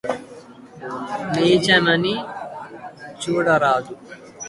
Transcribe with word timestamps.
నీచమని 1.33 2.15
చూడరాదు 3.21 3.93